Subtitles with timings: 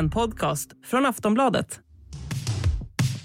[0.00, 1.80] En podcast från Aftonbladet.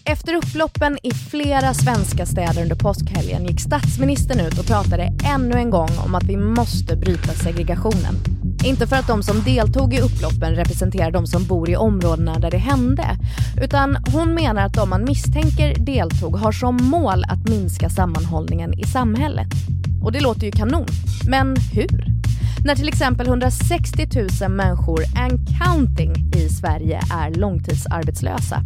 [0.05, 5.69] Efter upploppen i flera svenska städer under påskhelgen gick statsministern ut och pratade ännu en
[5.69, 8.15] gång om att vi måste bryta segregationen.
[8.65, 12.51] Inte för att de som deltog i upploppen representerar de som bor i områdena där
[12.51, 13.05] det hände,
[13.61, 18.83] utan hon menar att de man misstänker deltog har som mål att minska sammanhållningen i
[18.83, 19.47] samhället.
[20.03, 20.87] Och det låter ju kanon.
[21.27, 22.14] Men hur?
[22.65, 24.07] När till exempel 160
[24.41, 28.61] 000 människor and counting i Sverige är långtidsarbetslösa.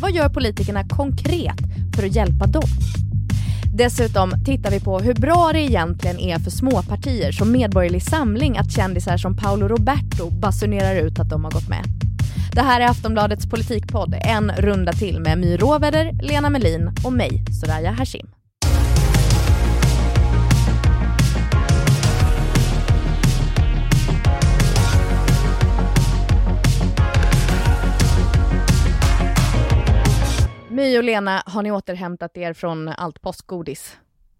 [0.00, 1.60] Vad gör politikerna konkret
[1.96, 2.68] för att hjälpa dem?
[3.74, 8.72] Dessutom tittar vi på hur bra det egentligen är för småpartier som Medborgerlig Samling att
[8.72, 11.84] kändisar som Paolo Roberto basunerar ut att de har gått med.
[12.52, 17.44] Det här är Aftonbladets politikpodd, en runda till med My Råväder, Lena Melin och mig,
[17.60, 18.37] Soraya Hashim.
[30.78, 33.96] My och Lena, har ni återhämtat er från allt påskgodis?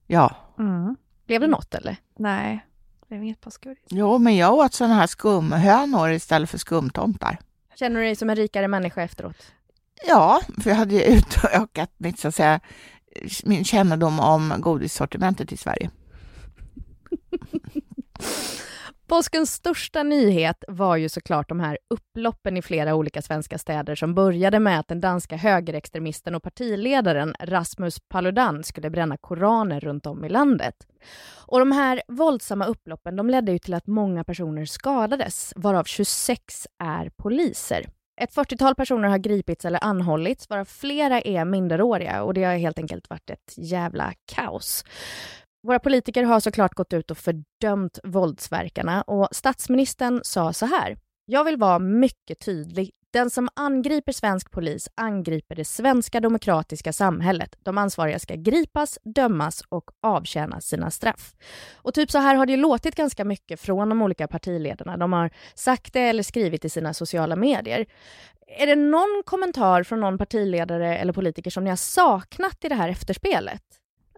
[0.07, 0.37] Ja.
[0.59, 0.97] Mm.
[1.27, 1.97] Blev det något eller?
[2.19, 2.67] Nej,
[3.01, 3.85] det blev inget påskgodis.
[3.89, 7.39] Jo, men jag åt sådana här skumhönor istället för skumtomtar.
[7.75, 9.53] Känner du dig som en rikare människa efteråt?
[10.07, 12.61] Ja, för jag hade ju utökat mitt, så att säga,
[13.45, 15.91] min kännedom om godissortimentet i Sverige.
[19.09, 24.15] Påskens största nyhet var ju såklart de här upploppen i flera olika svenska städer som
[24.15, 30.25] började med att den danska högerextremisten och partiledaren Rasmus Paludan skulle bränna koraner runt om
[30.25, 30.75] i landet.
[31.47, 36.67] Och de här våldsamma upploppen de ledde ju till att många personer skadades, varav 26
[36.79, 37.87] är poliser.
[38.21, 42.79] Ett 40-tal personer har gripits eller anhållits, varav flera är minderåriga och det har helt
[42.79, 44.85] enkelt varit ett jävla kaos.
[45.63, 50.99] Våra politiker har såklart gått ut och fördömt våldsverkarna och statsministern sa så här.
[51.27, 52.91] Jag vill vara mycket tydlig.
[53.13, 57.57] Den som angriper svensk polis angriper det svenska demokratiska samhället.
[57.63, 61.35] De ansvariga ska gripas, dömas och avtjäna sina straff.
[61.75, 64.97] Och typ så här har det låtit ganska mycket från de olika partiledarna.
[64.97, 67.87] De har sagt det eller skrivit i sina sociala medier.
[68.47, 72.75] Är det någon kommentar från någon partiledare eller politiker som ni har saknat i det
[72.75, 73.63] här efterspelet?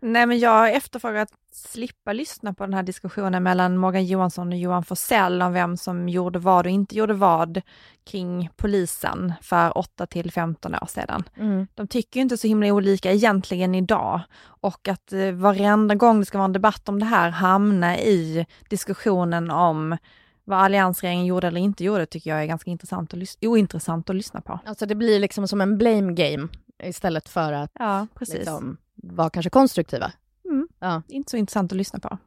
[0.03, 4.59] Nej, men jag efterfrågar att slippa lyssna på den här diskussionen mellan Morgan Johansson och
[4.59, 7.61] Johan Forssell om vem som gjorde vad och inte gjorde vad
[8.05, 11.25] kring polisen för 8 till 15 år sedan.
[11.37, 11.67] Mm.
[11.75, 16.39] De tycker inte så himla olika egentligen idag och att eh, varenda gång det ska
[16.39, 19.97] vara en debatt om det här hamna i diskussionen om
[20.45, 24.41] vad alliansregeringen gjorde eller inte gjorde tycker jag är ganska intressant och ointressant att lyssna
[24.41, 24.61] på.
[24.65, 26.49] Alltså det blir liksom som en blame game
[26.83, 28.35] istället för att ja, precis.
[28.35, 30.13] Liksom, vara kanske konstruktiva.
[30.51, 30.69] Mm.
[30.79, 31.03] Ja.
[31.09, 32.19] Inte så intressant att lyssna på.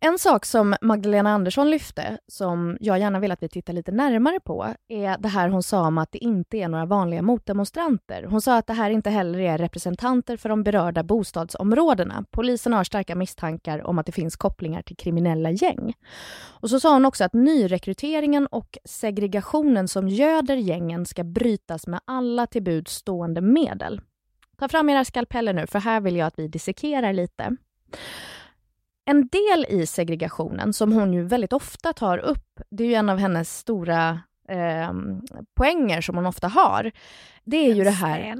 [0.00, 4.40] En sak som Magdalena Andersson lyfte, som jag gärna vill att vi tittar lite närmare
[4.40, 8.24] på, är det här hon sa om att det inte är några vanliga motdemonstranter.
[8.24, 12.24] Hon sa att det här inte heller är representanter för de berörda bostadsområdena.
[12.30, 15.94] Polisen har starka misstankar om att det finns kopplingar till kriminella gäng.
[16.60, 22.00] Och så sa hon också att nyrekryteringen och segregationen som göder gängen ska brytas med
[22.04, 24.00] alla till buds stående medel.
[24.62, 27.56] Ta fram era skalpeller nu, för här vill jag att vi dissekerar lite.
[29.04, 33.08] En del i segregationen, som hon ju väldigt ofta tar upp, det är ju en
[33.08, 34.92] av hennes stora eh,
[35.54, 36.92] poänger som hon ofta har,
[37.44, 38.36] det är ju det här...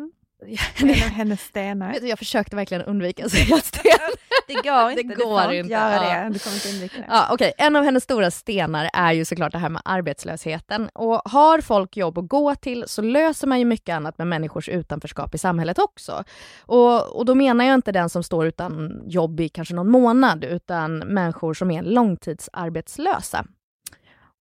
[0.76, 1.98] En av hennes stenar.
[2.02, 3.82] Jag försökte verkligen undvika att säga sten.
[4.46, 5.02] Det går inte.
[5.02, 5.72] Det går du inte.
[5.72, 6.30] göra det.
[6.32, 7.06] Du kommer inte undvika det.
[7.08, 7.52] Ja, okay.
[7.58, 10.88] En av hennes stora stenar är ju såklart det här med arbetslösheten.
[10.88, 14.68] Och har folk jobb att gå till så löser man ju mycket annat med människors
[14.68, 16.24] utanförskap i samhället också.
[16.60, 20.44] Och, och då menar jag inte den som står utan jobb i kanske någon månad,
[20.44, 23.44] utan människor som är långtidsarbetslösa.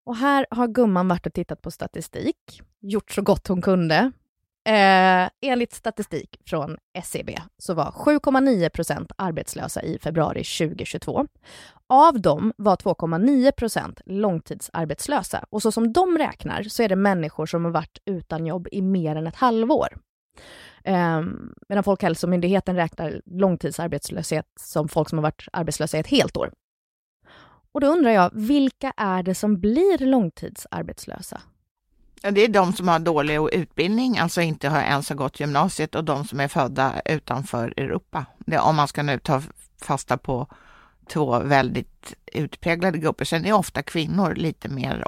[0.06, 4.12] Och här har gumman varit och tittat på statistik, gjort så gott hon kunde,
[4.70, 11.28] Eh, enligt statistik från SCB så var 7,9 procent arbetslösa i februari 2022.
[11.88, 17.46] Av dem var 2,9 procent långtidsarbetslösa och så som de räknar så är det människor
[17.46, 19.88] som har varit utan jobb i mer än ett halvår.
[20.84, 21.22] Eh,
[21.70, 26.52] medan Folkhälsomyndigheten räknar långtidsarbetslöshet som folk som har varit arbetslösa i ett helt år.
[27.74, 31.42] Och då undrar jag, vilka är det som blir långtidsarbetslösa?
[32.22, 36.04] Det är de som har dålig utbildning, alltså inte har ens har gått gymnasiet och
[36.04, 38.26] de som är födda utanför Europa.
[38.38, 39.42] Det, om man ska nu ta
[39.82, 40.48] fasta på
[41.08, 43.26] två väldigt utpräglade grupper.
[43.26, 45.06] Sen är ofta kvinnor lite mer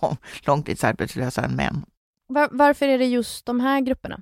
[0.46, 1.84] långtidsarbetslösa än män.
[2.28, 4.20] Var, varför är det just de här grupperna?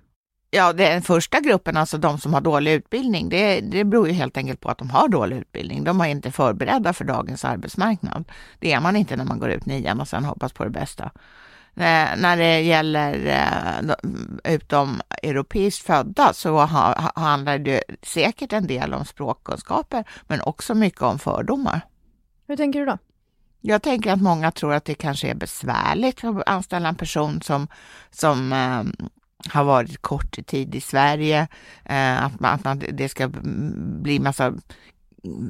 [0.50, 4.36] Ja, den första gruppen, alltså de som har dålig utbildning, det, det beror ju helt
[4.36, 5.84] enkelt på att de har dålig utbildning.
[5.84, 8.25] De är inte förberedda för dagens arbetsmarknad.
[8.58, 11.10] Det är man inte när man går ut nian och sen hoppas på det bästa.
[11.75, 13.94] När det gäller eh,
[14.55, 16.58] utom europeiskt födda så
[17.14, 21.81] handlar det säkert en del om språkkunskaper, men också mycket om fördomar.
[22.46, 22.99] Hur tänker du då?
[23.61, 27.69] Jag tänker att många tror att det kanske är besvärligt att anställa en person som,
[28.11, 29.08] som eh,
[29.49, 31.49] har varit kort tid i Sverige,
[31.84, 33.28] eh, att, man, att man, det ska
[34.02, 34.55] bli massa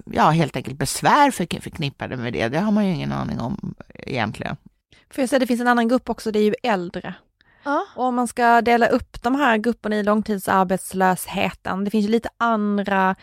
[0.04, 2.48] ja, helt enkelt besvär för, förknippade med det.
[2.48, 4.56] Det har man ju ingen aning om egentligen.
[5.14, 7.14] Får jag säga, det finns en annan grupp också, det är ju äldre.
[7.62, 7.86] Ja.
[7.96, 12.28] Och om man ska dela upp de här grupperna i långtidsarbetslösheten, det finns ju lite
[12.36, 13.16] andra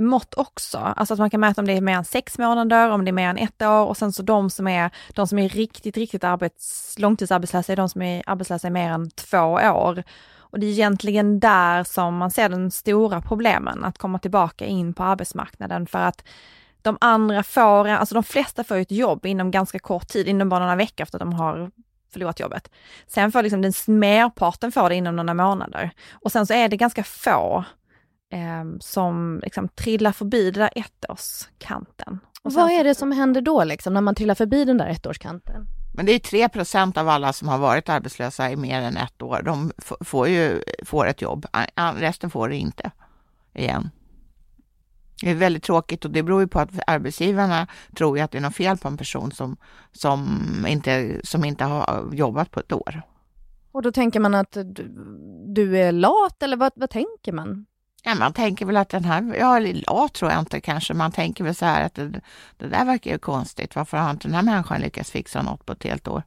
[0.00, 0.78] mått också.
[0.78, 3.12] Alltså att man kan mäta om det är mer än sex månader, om det är
[3.12, 6.24] mer än ett år och sen så de som är, de som är riktigt, riktigt
[6.24, 10.02] arbets, långtidsarbetslösa är de som är arbetslösa i mer än två år.
[10.38, 14.94] Och det är egentligen där som man ser den stora problemen, att komma tillbaka in
[14.94, 16.24] på arbetsmarknaden för att
[16.86, 20.60] de andra får, alltså de flesta får ett jobb inom ganska kort tid, inom bara
[20.60, 21.70] några veckor efter att de har
[22.12, 22.70] förlorat jobbet.
[23.06, 25.90] Sen får liksom den merparten får det inom några månader.
[26.12, 27.64] Och sen så är det ganska få
[28.32, 32.20] eh, som liksom trillar förbi det där ettårskanten.
[32.42, 35.66] Och Vad är det som händer då liksom, när man trillar förbi den där ettårskanten?
[35.94, 39.22] Men det är 3 procent av alla som har varit arbetslösa i mer än ett
[39.22, 39.42] år.
[39.44, 41.46] De får ju får ett jobb,
[41.96, 42.90] resten får det inte
[43.54, 43.90] igen.
[45.20, 47.66] Det är väldigt tråkigt och det beror ju på att arbetsgivarna
[47.96, 49.56] tror ju att det är något fel på en person som,
[49.92, 53.02] som, inte, som inte har jobbat på ett år.
[53.72, 54.88] Och då tänker man att du,
[55.46, 57.66] du är lat eller vad, vad tänker man?
[58.02, 61.44] Ja, man tänker väl att den här, ja lat tror jag inte kanske, man tänker
[61.44, 62.20] väl så här att det,
[62.56, 65.72] det där verkar ju konstigt, varför har inte den här människan lyckats fixa något på
[65.72, 66.22] ett helt år?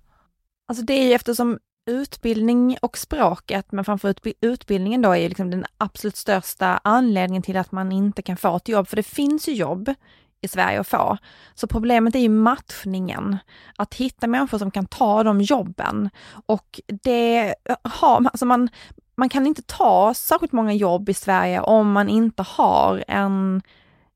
[0.68, 1.59] Alltså det är ju eftersom
[1.89, 7.57] utbildning och språket, men framför utbildningen då är ju liksom den absolut största anledningen till
[7.57, 9.94] att man inte kan få ett jobb, för det finns ju jobb
[10.41, 11.18] i Sverige att få.
[11.56, 13.38] Så problemet är ju matchningen.
[13.77, 16.09] Att hitta människor som kan ta de jobben.
[16.45, 18.69] Och det har, alltså man,
[19.15, 23.62] man kan inte ta särskilt många jobb i Sverige om man inte har en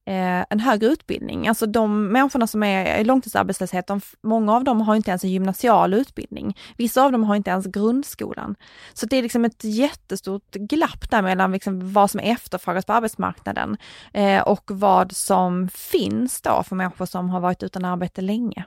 [0.06, 1.48] eh, en högre utbildning.
[1.48, 5.32] Alltså de människorna som är i långtidsarbetslöshet, de, många av dem har inte ens en
[5.32, 6.58] gymnasial utbildning.
[6.78, 8.56] Vissa av dem har inte ens grundskolan.
[8.94, 13.78] Så det är liksom ett jättestort glapp där mellan liksom vad som efterfrågas på arbetsmarknaden
[14.14, 18.66] eh, och vad som finns då för människor som har varit utan arbete länge.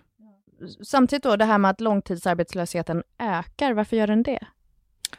[0.85, 4.47] Samtidigt då det här med att långtidsarbetslösheten ökar, varför gör den det?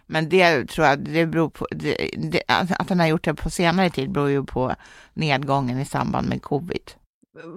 [0.07, 3.49] Men det tror jag, det beror på, det, det, att den har gjort det på
[3.49, 4.75] senare tid beror ju på
[5.13, 6.91] nedgången i samband med covid.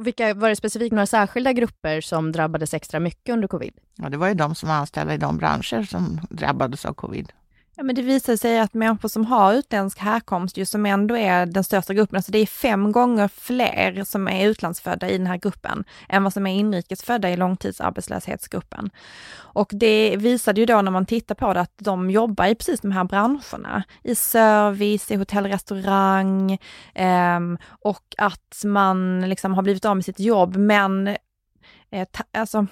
[0.04, 3.72] Vilka, var det specifikt några särskilda grupper som drabbades extra mycket under covid?
[3.96, 7.32] Ja, det var ju de som var anställda i de branscher som drabbades av covid.
[7.80, 11.46] Ja, men det visar sig att människor som har utländsk härkomst, ju som ändå är
[11.46, 15.36] den största gruppen, alltså det är fem gånger fler som är utlandsfödda i den här
[15.36, 18.90] gruppen än vad som är inrikesfödda i långtidsarbetslöshetsgruppen.
[19.32, 22.80] Och det visade ju då när man tittar på det att de jobbar i precis
[22.80, 26.58] de här branscherna, i service, i hotell, restaurang
[26.94, 27.40] eh,
[27.80, 31.08] och att man liksom har blivit av med sitt jobb men
[31.90, 32.66] eh, alltså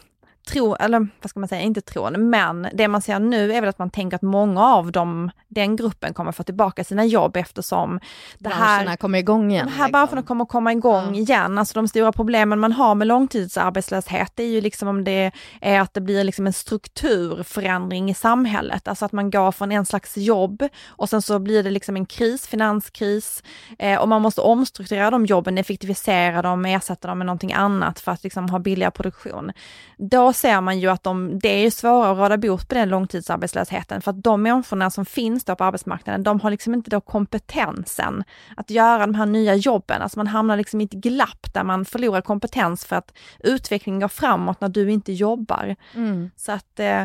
[0.49, 3.69] tro, eller vad ska man säga, inte tron, men det man ser nu är väl
[3.69, 8.01] att man tänker att många av dem, den gruppen kommer få tillbaka sina jobb eftersom
[8.39, 9.67] det här kommer igång igen.
[9.67, 9.93] De här liksom.
[9.93, 11.21] branscherna kommer komma igång ja.
[11.21, 11.59] igen.
[11.59, 15.81] Alltså de stora problemen man har med långtidsarbetslöshet, det är ju liksom om det är
[15.81, 20.17] att det blir liksom en strukturförändring i samhället, alltså att man går från en slags
[20.17, 23.43] jobb och sen så blir det liksom en kris, finanskris,
[23.79, 28.13] eh, och man måste omstrukturera de jobben, effektivisera dem, ersätta dem med någonting annat för
[28.13, 29.53] att liksom ha billigare produktion.
[29.97, 34.03] Då ser man ju att de, det är svårare att råda bot på den långtidsarbetslösheten
[34.03, 38.25] för att de människorna som finns då på arbetsmarknaden, de har liksom inte då kompetensen
[38.57, 40.03] att göra de här nya jobben.
[40.03, 44.09] Alltså man hamnar liksom i ett glapp där man förlorar kompetens för att utvecklingen går
[44.09, 45.77] framåt när du inte jobbar.
[45.95, 46.31] Mm.
[46.37, 47.03] Så att eh,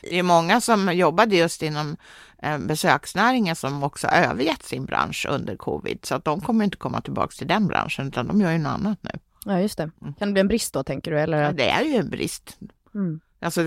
[0.00, 1.96] Det är många som jobbade just inom
[2.42, 7.00] eh, besöksnäringen som också övergett sin bransch under covid, så att de kommer inte komma
[7.00, 9.10] tillbaka till den branschen, utan de gör ju något annat nu.
[9.44, 9.90] Ja, just det.
[10.00, 10.14] Mm.
[10.14, 11.20] Kan det bli en brist då, tänker du?
[11.20, 11.42] Eller?
[11.42, 12.58] Ja, det är ju en brist.
[12.94, 13.20] Mm.
[13.40, 13.60] Alltså,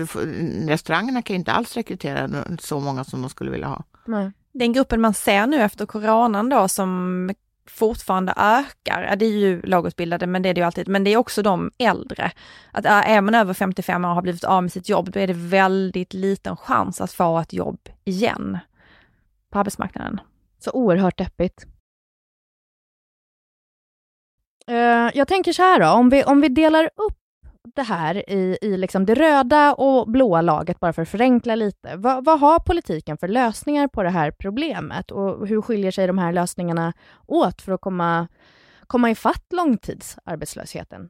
[0.68, 2.28] restaurangerna kan inte alls rekrytera
[2.60, 3.84] så många som de skulle vilja ha.
[4.04, 4.32] Nej.
[4.52, 7.30] Den gruppen man ser nu efter coronan då som
[7.68, 11.16] fortfarande ökar, det är ju lågutbildade, men det är det ju alltid, men det är
[11.16, 12.30] också de äldre.
[12.72, 15.26] Att är man över 55 år och har blivit av med sitt jobb, då är
[15.26, 18.58] det väldigt liten chans att få ett jobb igen
[19.50, 20.20] på arbetsmarknaden.
[20.58, 21.66] Så oerhört deppigt.
[24.70, 27.18] Uh, jag tänker så här då, om vi, om vi delar upp
[27.74, 31.96] det här i, i liksom det röda och blåa laget, bara för att förenkla lite.
[31.96, 36.18] Va, vad har politiken för lösningar på det här problemet och hur skiljer sig de
[36.18, 36.92] här lösningarna
[37.26, 38.28] åt för att komma,
[38.86, 41.08] komma ifatt långtidsarbetslösheten?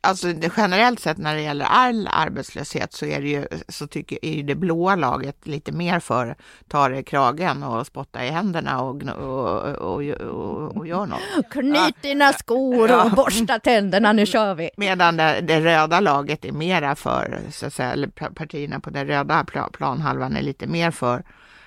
[0.00, 4.42] Alltså generellt sett när det gäller all arbetslöshet så är det ju, så tycker, är
[4.42, 6.36] det blåa laget lite mer för
[6.68, 11.20] ta det i kragen och spotta i händerna och, och, och, och, och gör något.
[11.50, 14.70] Knyt dina skor och borsta tänderna, nu kör vi.
[14.76, 19.06] Medan det, det röda laget är mera för, så att säga, eller partierna på den
[19.06, 21.22] röda planhalvan är lite mer för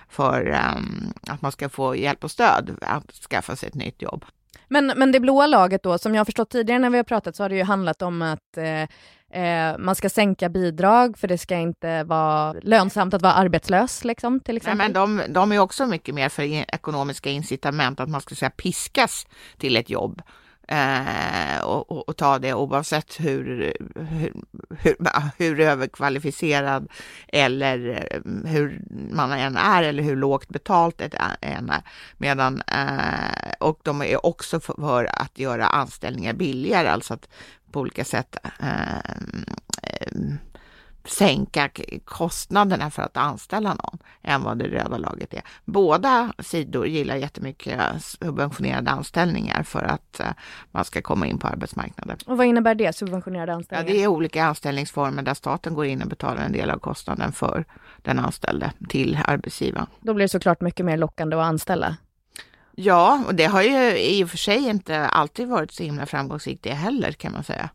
[0.10, 4.26] för um, att man ska få hjälp och stöd att skaffa sig ett nytt jobb.
[4.68, 7.44] Men, men det blåa laget då, som jag förstått tidigare när vi har pratat, så
[7.44, 8.82] har det ju handlat om att eh,
[9.44, 14.40] eh, man ska sänka bidrag för det ska inte vara lönsamt att vara arbetslös, liksom,
[14.40, 14.78] till exempel.
[14.78, 14.94] Nej, men
[15.28, 19.28] de, de är också mycket mer för ekonomiska incitament, att man ska säga piskas
[19.58, 20.22] till ett jobb
[20.72, 24.34] eh, och, och, och, ta det oavsett hur, hur,
[24.80, 24.96] hur,
[25.38, 26.88] hur överkvalificerad
[27.28, 31.82] eller eh, hur man än är eller hur lågt betalt det än är.
[32.18, 37.30] Medan, eh, och de är också för att göra anställningar billigare, alltså att
[37.72, 38.98] på olika sätt eh,
[39.84, 40.12] eh
[41.06, 41.70] sänka
[42.06, 45.42] kostnaderna för att anställa någon än vad det röda laget är.
[45.66, 50.32] Båda sidor gillar jättemycket subventionerade anställningar för att uh,
[50.72, 52.18] man ska komma in på arbetsmarknaden.
[52.26, 53.94] Och vad innebär det, subventionerade anställningar?
[53.94, 57.32] Ja, det är olika anställningsformer där staten går in och betalar en del av kostnaden
[57.32, 57.66] för
[58.02, 59.88] den anställde till arbetsgivaren.
[60.00, 61.98] Då blir det såklart mycket mer lockande att anställa.
[62.76, 66.64] Ja, och det har ju i och för sig inte alltid varit så himla framgångsrikt
[66.64, 67.70] det heller kan man säga.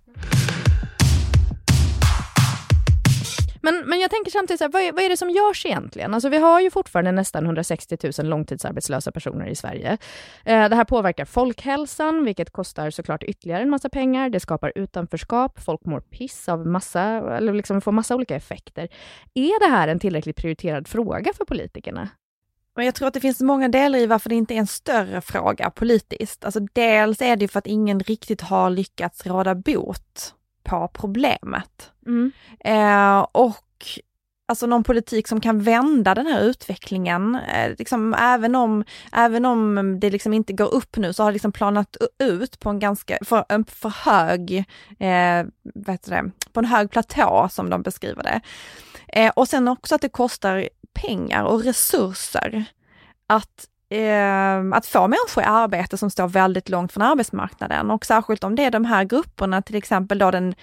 [3.67, 6.15] Men, men jag tänker samtidigt, så här, vad, är, vad är det som görs egentligen?
[6.15, 9.99] Alltså vi har ju fortfarande nästan 160 000 långtidsarbetslösa personer i Sverige.
[10.45, 14.31] Eh, det här påverkar folkhälsan, vilket kostar såklart ytterligare en massa pengar.
[14.31, 17.03] Det skapar utanförskap, folk mår piss av massa,
[17.37, 18.89] eller liksom får massa olika effekter.
[19.35, 22.09] Är det här en tillräckligt prioriterad fråga för politikerna?
[22.77, 25.21] Men jag tror att det finns många delar i varför det inte är en större
[25.21, 26.45] fråga politiskt.
[26.45, 30.35] Alltså dels är det för att ingen riktigt har lyckats råda bot
[30.67, 31.93] på problemet.
[32.07, 32.33] Mm.
[32.61, 33.63] Eh, och
[34.49, 37.35] alltså någon politik som kan vända den här utvecklingen.
[37.35, 41.35] Eh, liksom, även, om, även om det liksom inte går upp nu så har det
[41.35, 44.65] liksom planat ut på en ganska, för, en för hög,
[44.99, 48.41] eh, vad det, på en hög platå som de beskriver det.
[49.09, 52.65] Eh, och sen också att det kostar pengar och resurser
[53.27, 53.69] att
[54.75, 58.65] att få människor i arbete som står väldigt långt från arbetsmarknaden och särskilt om det
[58.65, 60.55] är de här grupperna, till exempel då den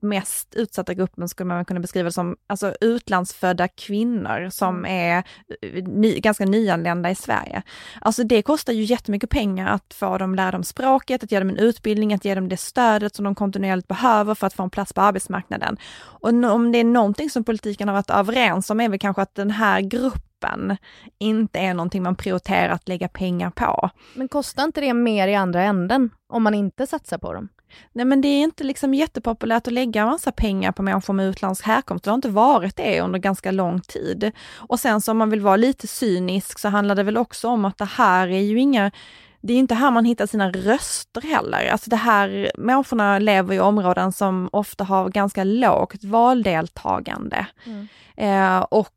[0.00, 4.90] mest utsatta gruppen skulle man kunna beskriva som alltså utlandsfödda kvinnor som mm.
[4.90, 5.24] är
[5.62, 7.62] eh, ny, ganska nyanlända i Sverige.
[8.00, 11.50] Alltså det kostar ju jättemycket pengar att få dem lära dem språket, att ge dem
[11.50, 14.70] en utbildning, att ge dem det stödet som de kontinuerligt behöver för att få en
[14.70, 15.76] plats på arbetsmarknaden.
[15.96, 19.34] Och om det är någonting som politiken har varit överens om är väl kanske att
[19.34, 20.76] den här gruppen gruppen
[21.18, 23.90] inte är någonting man prioriterar att lägga pengar på.
[24.14, 27.48] Men kostar inte det mer i andra änden om man inte satsar på dem?
[27.92, 31.64] Nej men det är inte liksom jättepopulärt att lägga massa pengar på människor med utländsk
[31.64, 32.04] härkomst.
[32.04, 34.32] Det har inte varit det under ganska lång tid.
[34.56, 37.64] Och sen så om man vill vara lite cynisk så handlar det väl också om
[37.64, 38.90] att det här är ju inga
[39.40, 41.68] det är inte här man hittar sina röster heller.
[41.68, 47.46] Alltså det här, människorna lever i områden som ofta har ganska lågt valdeltagande.
[47.66, 47.88] Mm.
[48.16, 48.94] Eh, och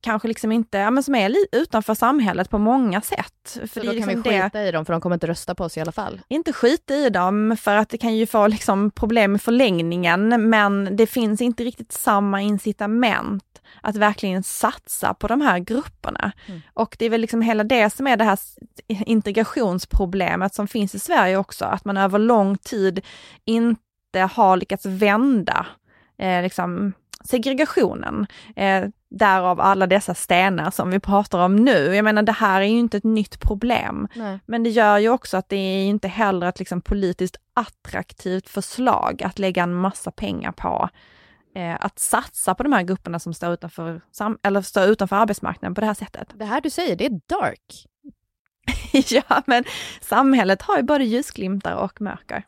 [0.00, 3.58] kanske liksom inte, ja men som är utanför samhället på många sätt.
[3.60, 5.54] För Så då liksom kan vi skita det, i dem för de kommer inte rösta
[5.54, 6.20] på oss i alla fall?
[6.28, 10.96] Inte skita i dem för att det kan ju få liksom problem i förlängningen men
[10.96, 13.44] det finns inte riktigt samma incitament
[13.80, 16.32] att verkligen satsa på de här grupperna.
[16.46, 16.60] Mm.
[16.74, 18.38] Och det är väl liksom hela det som är det här
[18.88, 23.00] integrationsproblemet som finns i Sverige också, att man över lång tid
[23.44, 25.66] inte har lyckats vända
[26.18, 26.92] eh, liksom
[27.28, 28.26] segregationen.
[28.56, 31.94] Eh, därav alla dessa stenar som vi pratar om nu.
[31.94, 34.08] Jag menar det här är ju inte ett nytt problem.
[34.14, 34.40] Nej.
[34.46, 39.22] Men det gör ju också att det är inte heller ett liksom politiskt attraktivt förslag
[39.22, 40.88] att lägga en massa pengar på
[41.54, 44.00] eh, att satsa på de här grupperna som står utanför,
[44.42, 46.28] eller står utanför arbetsmarknaden på det här sättet.
[46.34, 47.86] Det här du säger, det är dark.
[49.10, 49.64] ja, men
[50.00, 52.44] samhället har ju både ljusglimtar och mörker.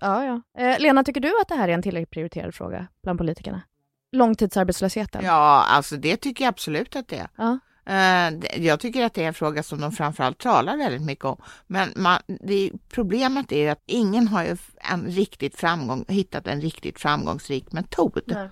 [0.00, 0.62] Ja, ja.
[0.62, 3.62] Eh, Lena, tycker du att det här är en tillräckligt prioriterad fråga bland politikerna?
[4.12, 5.24] Långtidsarbetslösheten?
[5.24, 7.28] Ja, alltså det tycker jag absolut att det är.
[7.36, 7.58] Ja.
[7.88, 11.42] Eh, jag tycker att det är en fråga som de framförallt talar väldigt mycket om.
[11.66, 17.00] Men man, det, problemet är att ingen har ju en riktigt framgång, hittat en riktigt
[17.00, 18.22] framgångsrik metod.
[18.26, 18.48] Nej.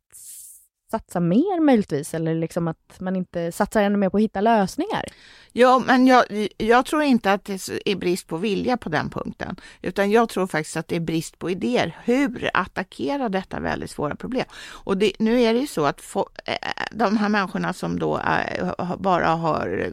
[0.96, 5.04] satsa mer möjligtvis, eller liksom att man inte satsar ännu mer på att hitta lösningar?
[5.52, 6.24] Ja, men jag,
[6.56, 10.46] jag tror inte att det är brist på vilja på den punkten, utan jag tror
[10.46, 14.44] faktiskt att det är brist på idéer hur attackera detta väldigt svåra problem.
[14.84, 16.28] Och det, nu är det ju så att få,
[16.90, 19.92] de här människorna som då är, bara har,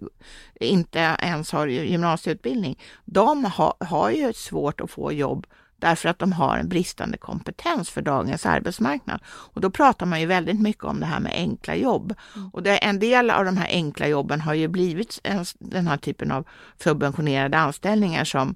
[0.55, 5.47] inte ens har gymnasieutbildning, de har, har ju svårt att få jobb
[5.79, 9.19] därför att de har en bristande kompetens för dagens arbetsmarknad.
[9.25, 12.13] Och då pratar man ju väldigt mycket om det här med enkla jobb.
[12.35, 12.49] Mm.
[12.49, 15.97] Och det, en del av de här enkla jobben har ju blivit en, den här
[15.97, 16.47] typen av
[16.83, 18.55] subventionerade anställningar som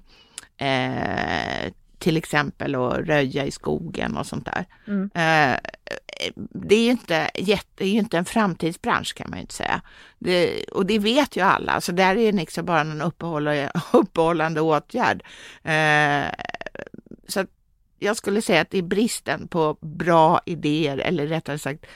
[0.56, 4.66] eh, till exempel att röja i skogen och sånt där.
[4.86, 5.10] Mm.
[5.14, 5.58] Eh,
[6.36, 7.30] det är ju inte,
[7.74, 9.82] det är inte en framtidsbransch kan man ju inte säga.
[10.18, 13.02] Det, och det vet ju alla, så där är det liksom bara en
[13.92, 15.22] uppehållande åtgärd.
[15.62, 16.26] Eh,
[17.28, 17.46] så
[17.98, 21.86] jag skulle säga att det är bristen på bra idéer, eller rättare sagt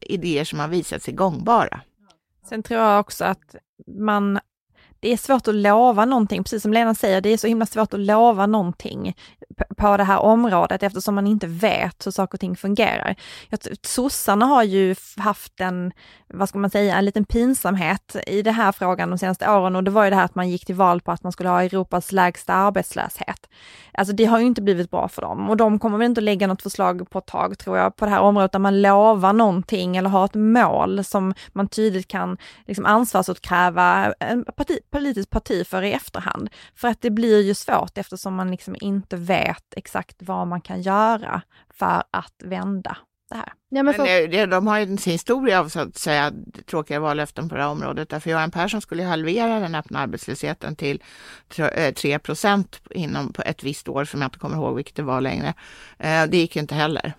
[0.00, 1.80] idéer som har visat sig gångbara.
[2.48, 4.38] Sen tror jag också att man
[5.00, 7.94] det är svårt att lova någonting, precis som Lena säger, det är så himla svårt
[7.94, 9.14] att lova någonting
[9.76, 13.16] på det här området eftersom man inte vet hur saker och ting fungerar.
[13.82, 15.92] Sossarna har ju haft en,
[16.28, 19.84] vad ska man säga, en liten pinsamhet i den här frågan de senaste åren och
[19.84, 21.62] det var ju det här att man gick till val på att man skulle ha
[21.62, 23.48] Europas lägsta arbetslöshet.
[23.92, 26.24] Alltså det har ju inte blivit bra för dem och de kommer väl inte att
[26.24, 29.32] lägga något förslag på ett tag tror jag på det här området där man lovar
[29.32, 35.66] någonting eller har ett mål som man tydligt kan liksom ansvarsutkräva en parti, politiskt parti
[35.66, 36.50] för i efterhand.
[36.74, 40.82] För att det blir ju svårt eftersom man liksom inte vet exakt vad man kan
[40.82, 42.96] göra för att vända
[43.30, 43.52] det här.
[43.68, 44.28] Ja, men för...
[44.28, 46.32] men de har ju sin historia av så att säga
[46.66, 48.08] tråkiga vallöften på det här området.
[48.08, 51.02] Därför Göran Persson skulle halvera den öppna arbetslösheten till
[51.94, 55.20] 3 eh, procent inom ett visst år som jag inte kommer ihåg vilket det var
[55.20, 55.54] längre.
[55.98, 57.12] Eh, det gick ju inte heller.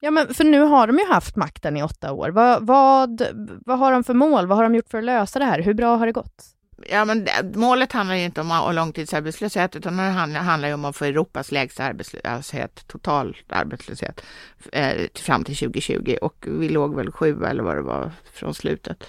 [0.00, 2.28] Ja, men för nu har de ju haft makten i åtta år.
[2.28, 3.22] Vad, vad,
[3.66, 4.46] vad har de för mål?
[4.46, 5.62] Vad har de gjort för att lösa det här?
[5.62, 6.53] Hur bra har det gått?
[6.90, 11.52] Ja, men målet handlar inte om långtidsarbetslöshet utan det handlar, handlar om att få Europas
[11.52, 14.22] lägsta arbetslöshet, total arbetslöshet,
[14.72, 19.04] eh, fram till 2020 och vi låg väl sju eller vad det var från slutet.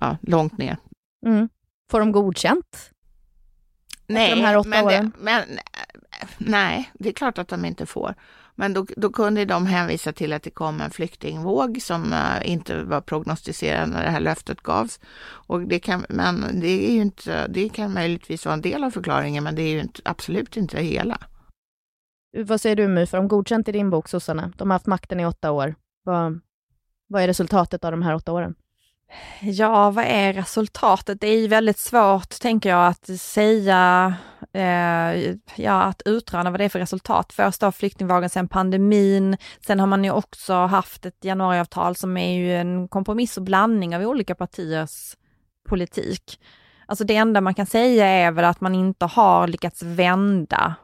[0.00, 0.76] Ja, långt ner.
[1.26, 1.48] Mm.
[1.90, 2.90] Får de godkänt?
[4.06, 4.86] Nej, de men?
[4.86, 5.42] Det, men
[6.38, 8.14] nej, det är klart att de inte får.
[8.60, 12.82] Men då, då, kunde de hänvisa till att det kom en flyktingvåg som uh, inte
[12.82, 15.00] var prognostiserad när det här löftet gavs.
[15.20, 18.90] Och det kan, men det, är ju inte, det kan möjligtvis vara en del av
[18.90, 21.18] förklaringen, men det är ju inte, absolut inte hela.
[22.36, 24.52] Vad säger du My, för de godkänt i din bok, sossarna?
[24.56, 25.74] De har haft makten i åtta år.
[26.04, 26.40] Vad,
[27.08, 28.54] vad är resultatet av de här åtta åren?
[29.40, 31.20] Ja, vad är resultatet?
[31.20, 34.14] Det är väldigt svårt, tänker jag, att säga,
[34.52, 37.32] eh, ja, att utröna vad det är för resultat.
[37.32, 39.36] Först av flyktingvågen, sen pandemin.
[39.66, 43.96] Sen har man ju också haft ett januariavtal som är ju en kompromiss och blandning
[43.96, 45.16] av olika partiers
[45.68, 46.40] politik.
[46.86, 50.74] Alltså det enda man kan säga är väl att man inte har lyckats vända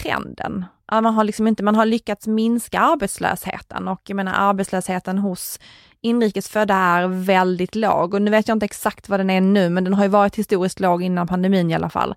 [0.00, 0.64] trenden.
[0.92, 5.58] Man har liksom inte, man har lyckats minska arbetslösheten och jag menar arbetslösheten hos
[6.04, 9.84] inrikesfödda är väldigt låg och nu vet jag inte exakt vad den är nu, men
[9.84, 12.14] den har ju varit historiskt låg innan pandemin i alla fall.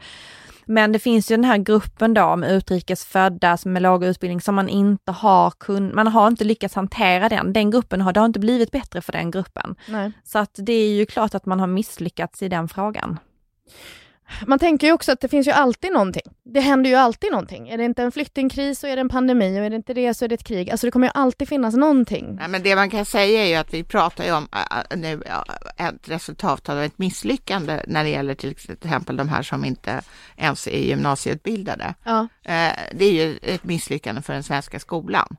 [0.66, 4.70] Men det finns ju den här gruppen då med utrikesfödda med låg utbildning som man
[4.70, 7.54] inte har kun, man har inte lyckats hantera den.
[7.54, 9.76] Den gruppen har, det har inte blivit bättre för den gruppen.
[9.88, 10.12] Nej.
[10.24, 13.20] Så att det är ju klart att man har misslyckats i den frågan.
[14.46, 16.22] Man tänker ju också att det finns ju alltid någonting.
[16.44, 17.70] Det händer ju alltid någonting.
[17.70, 20.14] Är det inte en flyktingkris så är det en pandemi och är det inte det
[20.14, 20.70] så är det ett krig.
[20.70, 22.36] Alltså det kommer ju alltid finnas någonting.
[22.40, 24.48] Nej, men det man kan säga är ju att vi pratar ju om
[24.96, 25.22] nu
[25.78, 30.02] ett resultat av ett misslyckande när det gäller till exempel de här som inte
[30.38, 31.94] ens är gymnasieutbildade.
[32.04, 32.28] Ja.
[32.44, 35.38] Äh, det är ju ett misslyckande för den svenska skolan.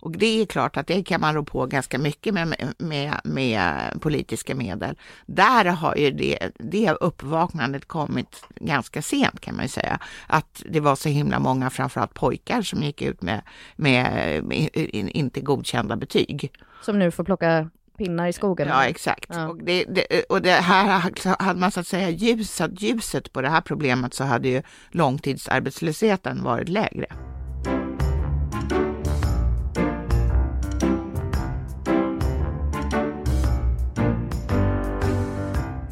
[0.00, 3.92] Och det är klart att det kan man rå på ganska mycket med, med, med
[4.00, 4.96] politiska medel.
[5.26, 9.98] Där har ju det, det uppvaknandet kommit ganska sent kan man ju säga.
[10.26, 13.42] Att det var så himla många, framförallt pojkar, som gick ut med,
[13.76, 14.52] med,
[14.90, 16.52] inte godkända betyg.
[16.82, 18.68] Som nu får plocka pinnar i skogen.
[18.68, 19.30] Ja, exakt.
[19.32, 19.48] Ja.
[19.48, 23.48] Och, det, det, och det här hade man så att säga ljusat ljuset på det
[23.48, 27.06] här problemet så hade ju långtidsarbetslösheten varit lägre.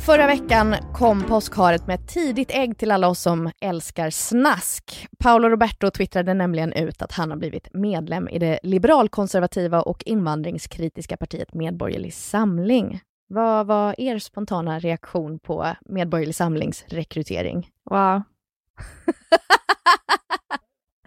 [0.09, 5.09] Förra veckan kom påskharet med ett tidigt ägg till alla oss som älskar snask.
[5.19, 11.17] Paolo Roberto twittrade nämligen ut att han har blivit medlem i det liberalkonservativa och invandringskritiska
[11.17, 13.01] partiet Medborgerlig Samling.
[13.27, 17.71] Vad var er spontana reaktion på Medborgerlig Samlings rekrytering?
[17.91, 18.23] Wow.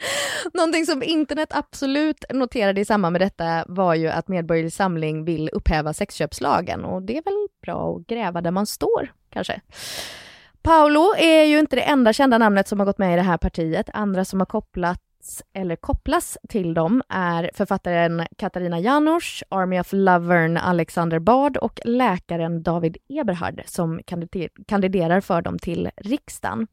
[0.53, 5.49] Någonting som internet absolut noterade i samband med detta var ju att Medborgerlig Samling vill
[5.53, 9.61] upphäva sexköpslagen och det är väl bra att gräva där man står, kanske.
[10.61, 13.37] Paolo är ju inte det enda kända namnet som har gått med i det här
[13.37, 13.89] partiet.
[13.93, 20.57] Andra som har kopplats eller kopplas till dem är författaren Katarina Janouch, Army of Lovern
[20.57, 24.01] Alexander Bard och läkaren David Eberhard som
[24.67, 26.67] kandiderar för dem till riksdagen.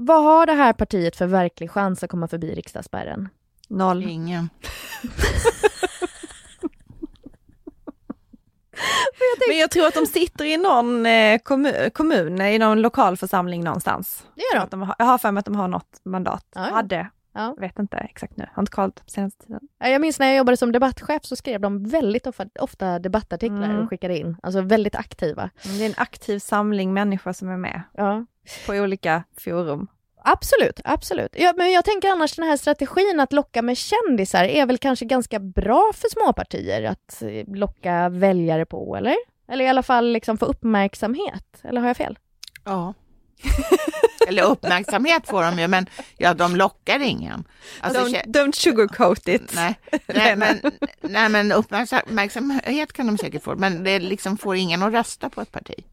[0.00, 3.28] Vad har det här partiet för verklig chans att komma förbi riksdagsspärren?
[3.68, 4.04] Noll.
[4.04, 4.48] Ingen.
[9.48, 13.64] Men jag tror att de sitter i någon eh, kommun, kommun, i någon lokal församling
[13.64, 14.26] någonstans.
[14.34, 14.64] Det gör de.
[14.64, 16.44] Att de har, jag har för mig att de har något mandat.
[16.54, 16.60] Ja.
[16.60, 17.08] Hade.
[17.34, 17.54] Ja.
[17.56, 18.46] Jag vet inte exakt nu.
[18.52, 19.60] Har inte kollat på senaste tiden.
[19.78, 23.64] Ja, Jag minns när jag jobbade som debattchef så skrev de väldigt ofta, ofta debattartiklar
[23.64, 23.78] Mm.
[23.78, 24.36] och skickade in.
[24.42, 25.50] Alltså väldigt aktiva.
[25.62, 28.26] Det är en aktiv samling människor som är med Ja.
[28.66, 29.86] På olika forum.
[30.24, 31.34] Absolut, absolut.
[31.36, 35.04] Ja, men jag tänker annars den här strategin att locka med kändisar är väl kanske
[35.04, 39.16] ganska bra för småpartier att eh, locka väljare på, eller?
[39.48, 42.18] Eller i alla fall liksom få uppmärksamhet, eller har jag fel?
[42.64, 42.94] Ja.
[44.28, 47.44] Eller uppmärksamhet får de ju, men ja, de lockar ingen.
[47.80, 49.52] Alltså, don't, don't sugarcoat it.
[49.54, 50.60] nej, nej, men,
[51.00, 55.40] nej, men uppmärksamhet kan de säkert få, men det liksom får ingen att rösta på
[55.40, 55.84] ett parti.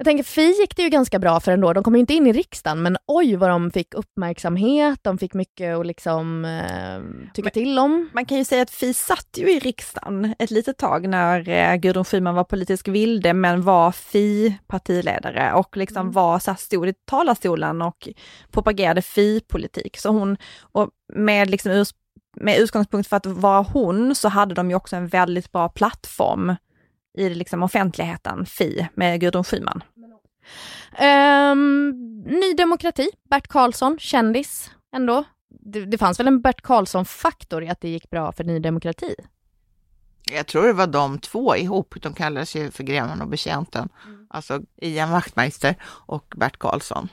[0.00, 1.72] Jag tänker Fi gick det ju ganska bra för ändå.
[1.72, 4.98] De kom inte in i riksdagen, men oj vad de fick uppmärksamhet.
[5.02, 8.10] De fick mycket att liksom eh, tycka Men- till om.
[8.12, 11.76] Man kan ju säga att Fi satt ju i riksdagen ett litet tag när eh,
[11.76, 16.12] Gudrun Schyman var politisk vilde men var Fi-partiledare och liksom Mm.
[16.12, 18.08] var, så här, stod i talarstolen och
[18.50, 19.96] propagerade Fi-politik.
[19.96, 20.36] Så hon,
[20.72, 21.88] och med, liksom urs,
[22.36, 26.56] med utgångspunkt för att vara hon så hade de ju också en väldigt bra plattform
[27.18, 29.82] i liksom offentligheten, Fi, med Gudrun Schyman.
[30.96, 31.90] Ehm,
[32.26, 35.24] Ny Demokrati, Bert Karlsson, kändis ändå.
[35.48, 39.14] Det, det fanns väl en Bert Karlsson-faktor i att det gick bra för Ny Demokrati?
[40.32, 43.88] Jag tror det var de två ihop, de kallades ju för Greven och Betjänten.
[44.28, 47.08] Alltså Ian Wachtmeister och Bert Karlsson.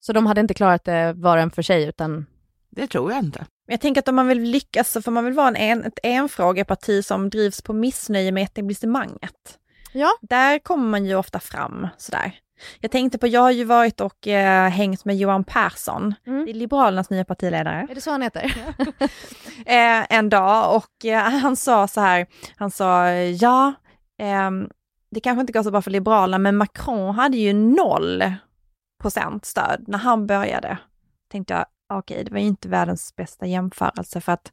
[0.00, 2.26] Så de hade inte klarat det var och en för sig, utan
[2.70, 3.38] Det tror jag inte.
[3.66, 5.84] Men Jag tänker att om man vill lyckas så får man väl vara en, en,
[5.84, 9.58] ett enfrågeparti som drivs på missnöje med etablissemanget.
[9.92, 10.10] Ja.
[10.20, 12.32] Där kommer man ju ofta fram sådär.
[12.80, 16.44] Jag tänkte på, jag har ju varit och eh, hängt med Johan Persson, Mm.
[16.44, 18.44] det är Liberalernas nya partiledare, är det så han heter?
[19.66, 22.26] eh, en dag och eh, han sa så här,
[22.56, 23.72] han sa ja,
[24.18, 24.68] ehm,
[25.10, 28.32] det kanske inte går så bra för Liberalerna, men Macron hade ju noll
[29.02, 30.78] procent stöd när han började.
[31.30, 34.52] Tänkte jag, okej, det var ju inte världens bästa jämförelse för att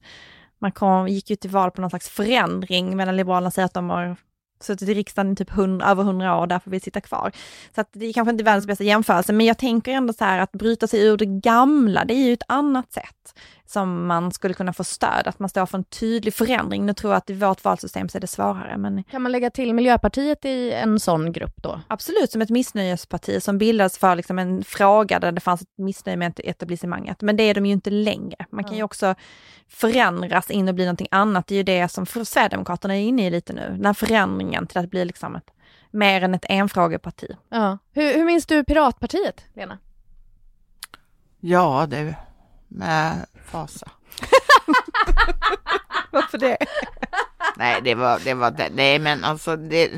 [0.60, 4.16] Macron gick ju till val på någon slags förändring medan Liberalerna säger att de har
[4.60, 7.32] suttit i riksdagen i typ 100, över 100 år och därför vill sitta kvar.
[7.76, 10.40] Så att det är kanske inte världens bästa jämförelse, men jag tänker ändå så här
[10.40, 13.34] att bryta sig ur det gamla, det är ju ett annat sätt
[13.68, 16.86] som man skulle kunna få stöd, att man står för en tydlig förändring.
[16.86, 19.50] Nu tror jag att i vårt valsystem så är det svårare, men Kan man lägga
[19.50, 21.82] till Miljöpartiet i en sån grupp då?
[21.88, 26.18] absolut som ett missnöjesparti som bildades för liksom en fråga där det fanns ett missnöje
[26.18, 27.22] med etablissemanget.
[27.22, 28.46] Men det är de ju inte längre.
[28.50, 29.16] Man kan ju också
[29.68, 31.48] förändras in och bli någonting annat.
[31.48, 33.70] Det är ju det som Sverigedemokraterna är inne i lite nu.
[33.70, 35.52] Den här förändringen till att bli liksom ett,
[35.92, 37.28] mer än ett enfrågeparti.
[37.50, 37.78] Ja.
[37.92, 39.78] Hur, hur minns du Piratpartiet, Lena?
[41.40, 42.14] Ja, du,
[42.68, 43.92] med fasa.
[46.12, 46.58] Varför det?
[47.58, 49.92] Nej, det var, det var, det- nej men alltså det,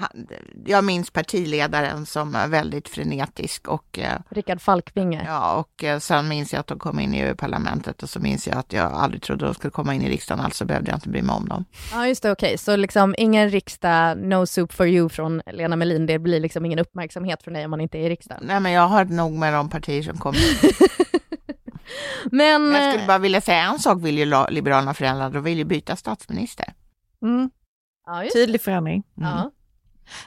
[0.00, 0.26] han,
[0.66, 5.22] jag minns partiledaren som är väldigt frenetisk och eh, Rickard Falkvinge.
[5.26, 8.46] ja, och eh, sen minns jag att de kom in i EU-parlamentet och så minns
[8.46, 11.08] jag att jag aldrig trodde de skulle komma in i riksdagen, alltså behövde jag inte
[11.08, 11.64] bry mig om dem.
[11.92, 12.58] Ja, just det, okej.
[12.58, 16.78] Så liksom ingen riksdag, no soup for you från Lena Melin, det blir liksom ingen
[16.78, 18.42] uppmärksamhet från dig om man inte är i riksdagen.
[18.46, 20.40] Nej, men jag har nog med de partier som kommer.
[22.30, 22.72] Men...
[22.72, 25.64] Jag skulle eh, bara vilja säga en sak vill ju Liberalerna förändra, de vill ju
[25.64, 26.72] byta statsminister.
[27.22, 27.50] Mm,
[28.06, 29.02] Ja, just tydlig förändring.
[29.18, 29.30] Mm.
[29.30, 29.50] Ja.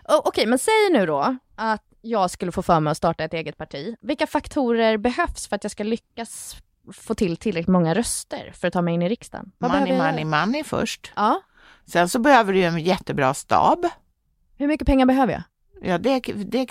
[0.04, 3.58] Okej, men säg nu då att jag skulle få för mig att starta ett eget
[3.58, 3.96] parti.
[4.02, 6.56] Vilka faktorer behövs för att jag ska lyckas
[6.94, 9.52] få till tillräckligt många röster för att ta mig in i riksdagen?
[9.58, 11.12] Vad Money, money, money först.
[11.16, 11.42] Ja,
[11.86, 13.86] Sen så behöver du ju en jättebra stab.
[14.58, 15.44] Hur mycket pengar behöver jag?
[15.90, 16.68] Ja, det, det,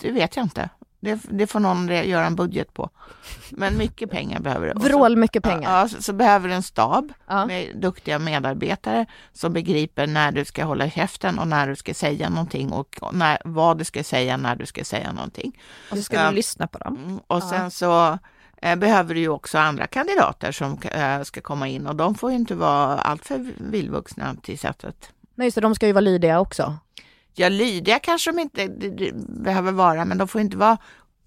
[0.00, 0.68] det vet jag inte.
[1.00, 2.90] Det, det får någon göra en budget på.
[3.50, 4.80] Men mycket pengar behöver du.
[4.80, 5.80] Så- Vrål mycket pengar.
[5.80, 7.46] Ja, så, så behöver du en stab Ja.
[7.46, 12.28] med duktiga medarbetare som begriper när du ska hålla käften och när du ska säga
[12.28, 15.60] någonting och när, vad du ska säga när du ska säga någonting.
[15.90, 16.28] Och så ska Ja.
[16.28, 16.96] du lyssna på dem.
[17.04, 18.18] Mm, och sen så
[18.62, 22.30] eh, behöver du ju också andra kandidater som eh, ska komma in och de får
[22.30, 25.10] ju inte vara alltför vildvuxna till sättet.
[25.34, 26.76] Nej, det, de ska ju vara lydiga också.
[27.34, 28.68] Ja, lydiga kanske de inte
[29.28, 30.78] behöver vara, men de får inte vara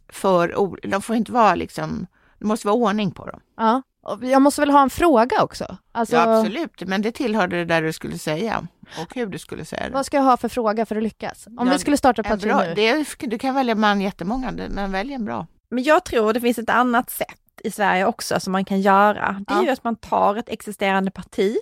[0.09, 0.55] för,
[0.87, 2.07] de får inte vara liksom,
[2.39, 3.39] det måste vara ordning på dem.
[3.57, 3.81] Ja.
[4.05, 5.77] Och Jag måste väl ha en fråga också?
[5.91, 8.67] Alltså, Ja, absolut, men det tillhörde det där du skulle säga
[9.01, 9.93] och hur du skulle säga det.
[9.93, 11.47] Vad ska jag ha för fråga för att lyckas?
[11.47, 12.73] Om Ja, vi skulle starta bra, nu.
[12.75, 15.47] det är, du kan välja man jättemånga, men välj en bra.
[15.69, 19.43] Men jag tror det finns ett annat sätt i Sverige också som man kan göra.
[19.47, 19.63] Det är Ja.
[19.63, 21.55] ju att man tar ett existerande parti,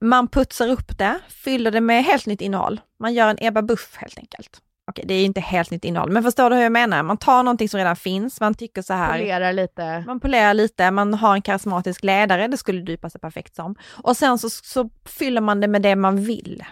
[0.00, 2.80] man putsar upp det, fyller det med helt nytt innehåll.
[3.00, 4.60] Man gör en Ebba Buff helt enkelt.
[4.90, 7.02] Okej, det är inte helt nytt innehåll, men förstår du hur jag menar?
[7.02, 9.18] Man tar någonting som redan finns, man tycker så här.
[9.18, 10.04] Polerar lite.
[10.06, 13.74] Man polerar lite, man har en karismatisk ledare, det skulle du passa perfekt som.
[14.02, 16.64] Och sen så, så fyller man det med det man vill.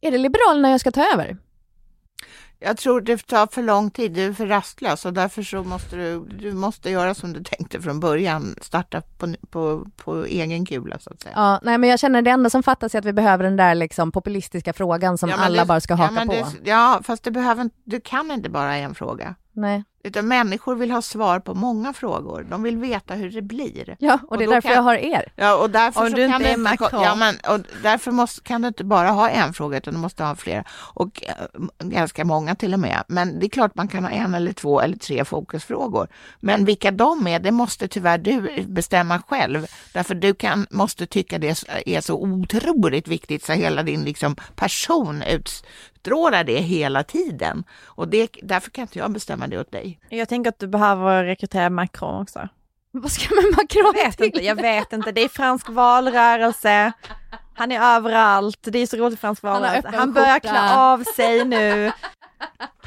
[0.00, 1.36] Är det Liberalerna jag ska ta över?
[2.64, 5.96] Jag tror det tar för lång tid, du är för rastlös och därför så måste
[5.96, 10.98] du, du måste göra som du tänkte från början, starta på, på, på egen kula
[10.98, 11.32] så att säga.
[11.36, 13.74] Ja, nej men jag känner det enda som fattas är att vi behöver den där
[13.74, 16.34] liksom populistiska frågan som Ja, alla det- bara ska ja, haka men på.
[16.34, 19.34] det- ja, fast det behöver, du kan inte bara en fråga.
[19.52, 19.84] Nej.
[20.04, 22.46] Utan människor vill ha svar på många frågor.
[22.50, 23.96] De vill veta hur det blir.
[23.98, 25.32] Ja, och, Och det är därför kan- jag har er.
[25.36, 28.62] Ja, och därför Om du kan inte du inte, ja, men, och därför måste, kan
[28.62, 30.64] du inte bara ha en fråga utan du måste ha flera.
[30.94, 33.04] Och eh, ganska många till och med.
[33.08, 36.08] Men det är klart man kan ha en eller två eller tre fokusfrågor.
[36.40, 39.66] Men vilka de är, det måste tyvärr du bestämma själv.
[39.92, 45.22] Därför du kan, måste tycka det är så otroligt viktigt så hela din liksom, person
[46.02, 47.64] utstrålar det hela tiden.
[47.84, 49.98] Och det, därför kan inte jag bestämma det åt dig.
[50.08, 52.48] Jag tänker att du behöver rekrytera Macron också.
[52.90, 54.26] Vad ska man Macron Jag vet till?
[54.26, 55.12] inte, jag vet inte.
[55.12, 56.92] Det är fransk valrörelse.
[57.54, 58.58] Han är överallt.
[58.62, 59.88] Det är så roligt fransk har valrörelse.
[59.88, 61.92] öppen Han börjar klä av sig nu.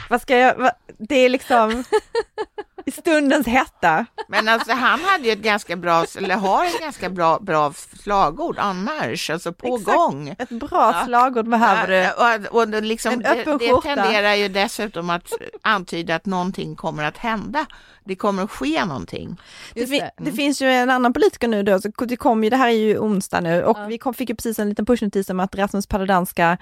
[0.10, 1.84] Vad ska jag, det är liksom
[2.86, 4.06] i stundens hetta.
[4.28, 8.58] Men alltså han hade ju ett ganska bra, eller har ett ganska bra, bra slagord,
[8.60, 9.98] en marsch, alltså på Exakt.
[9.98, 10.36] gång.
[10.40, 11.94] Ett bra slagord behöver du.
[11.96, 13.96] Ja, och, och det, liksom, En det, öppen det skjorta.
[13.96, 17.66] tenderar ju dessutom att antyda att någonting kommer att hända.
[18.04, 19.38] Det kommer att ske någonting.
[19.74, 20.12] Det, fin- det.
[20.18, 22.72] det finns ju en annan politiker nu då, så det kom ju, det här är
[22.74, 23.86] ju onsdag nu och Ja.
[23.86, 26.58] vi kom, fick ju precis en liten pushnotis om att Rasmus Paludan ska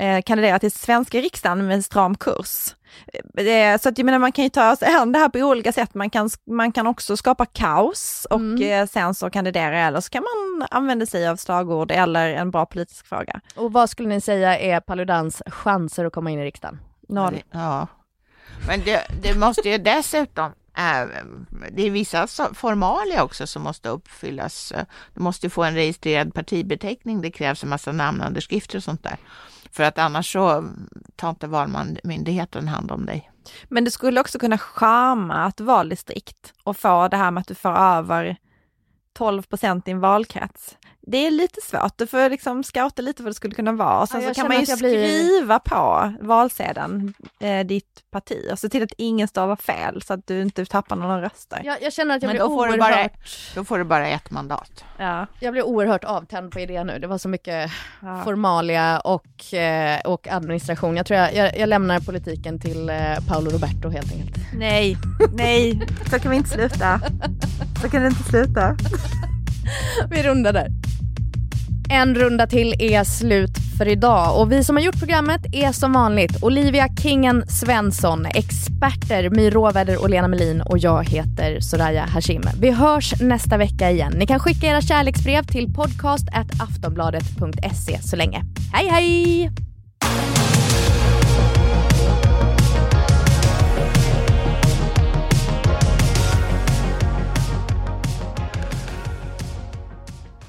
[0.00, 2.74] eh, kandidera till svenska riksdagen med en stram kurs.
[3.12, 5.38] Eh, det- så att jag menar man kan ju ta sig an det här på
[5.38, 5.94] olika sätt.
[5.94, 8.62] Man kan, man kan också skapa kaos och Mm.
[8.82, 12.66] eh, sen så kandidera eller så kan man använda sig av slagord eller en bra
[12.66, 13.40] politisk fråga.
[13.56, 16.78] Och vad skulle ni säga är Paludans chanser att komma in i riksdagen?
[17.08, 17.42] Noll.
[17.50, 17.86] Ja.
[18.66, 20.52] Men det, det måste ju dessutom
[21.70, 24.72] det är vissa formalia också som måste uppfyllas.
[25.14, 27.20] Du måste ju få en registrerad partibeteckning.
[27.20, 29.16] Det krävs en massa namnunderskrifter och sånt där.
[29.78, 30.68] För att annars så
[31.16, 33.30] tar inte valmyndigheten hand om dig.
[33.68, 37.54] Men det skulle också kunna charma ett valdistrikt och få det här med att du
[37.54, 38.36] får över
[39.12, 40.76] 12 procent i en valkrets.
[41.10, 44.00] Det är lite svårt, du får liksom scouta lite vad det skulle kunna vara.
[44.00, 48.48] Och sen Ja, så kan man ju jag blir- skriva på valsedeln eh, ditt parti
[48.52, 51.60] och se till att ingen stavar fel så att du inte tappar några röster.
[51.64, 53.20] Jag, jag känner att jag Men blir, då får du oerhört, bara-
[53.54, 54.84] Då får du bara ett mandat.
[54.98, 55.26] Ja.
[55.40, 56.98] jag blir oerhört avtänd på idén nu.
[56.98, 57.70] Det var så mycket
[58.02, 58.20] Ja.
[58.24, 60.96] formalia och, eh, och administration.
[60.96, 62.96] Jag tror jag, jag, jag lämnar politiken till eh,
[63.28, 64.36] Paolo Roberto helt enkelt.
[64.54, 64.96] Nej,
[65.34, 67.00] nej, så kan vi inte sluta.
[67.82, 68.76] Så kan det inte sluta.
[70.10, 70.68] Vi rundar där.
[71.90, 75.92] En runda till är slut för idag och vi som har gjort programmet är som
[75.92, 82.42] vanligt Olivia Kingen Svensson, experter My Råväder och Lena Melin och jag heter Soraya Hashim.
[82.60, 84.12] Vi hörs nästa vecka igen.
[84.16, 86.28] Ni kan skicka era kärleksbrev till podcast
[86.60, 88.42] aftonbladet.se så länge.
[88.72, 89.50] Hej hej!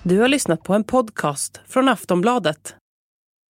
[0.09, 2.75] Du har lyssnat på en podcast från Aftonbladet.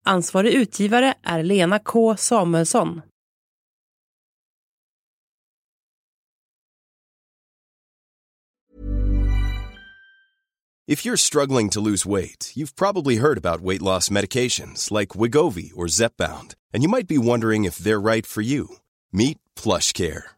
[0.04, 3.02] Ansvarig utgivare är Lena K Samuelsson.
[10.86, 15.72] If you're struggling to lose weight, you've probably heard about weight loss medications like Wigovi
[15.74, 18.66] or Zepbound, and you might be wondering if they're right for you.
[19.12, 20.22] Meet PlushCare,